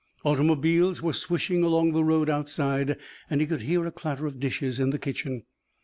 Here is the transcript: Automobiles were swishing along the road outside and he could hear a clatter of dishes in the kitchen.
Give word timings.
Automobiles 0.23 1.03
were 1.03 1.13
swishing 1.13 1.61
along 1.61 1.91
the 1.91 2.03
road 2.03 2.27
outside 2.27 2.97
and 3.29 3.39
he 3.39 3.45
could 3.45 3.61
hear 3.61 3.85
a 3.85 3.91
clatter 3.91 4.25
of 4.25 4.39
dishes 4.39 4.79
in 4.79 4.89
the 4.89 4.97
kitchen. 4.97 5.43